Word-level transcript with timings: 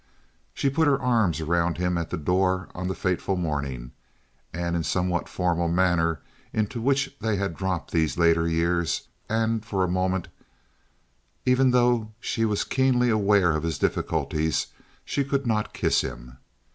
She 0.55 0.71
put 0.71 0.87
her 0.87 0.99
arms 0.99 1.41
around 1.41 1.77
him 1.77 1.95
at 1.95 2.09
the 2.09 2.17
door 2.17 2.69
on 2.73 2.87
the 2.87 2.95
fateful 2.95 3.35
morning, 3.35 3.91
in 4.51 4.73
the 4.73 4.83
somewhat 4.83 5.29
formal 5.29 5.67
manner 5.67 6.21
into 6.51 6.81
which 6.81 7.15
they 7.21 7.35
had 7.35 7.55
dropped 7.55 7.91
these 7.91 8.17
later 8.17 8.47
years, 8.47 9.03
and 9.29 9.63
for 9.63 9.83
a 9.83 9.87
moment, 9.87 10.27
even 11.45 11.69
though 11.69 12.13
she 12.19 12.45
was 12.45 12.63
keenly 12.63 13.11
aware 13.11 13.55
of 13.55 13.61
his 13.61 13.77
difficulties, 13.77 14.65
she 15.05 15.23
could 15.23 15.45
not 15.45 15.71
kiss 15.71 16.01
him. 16.01 16.39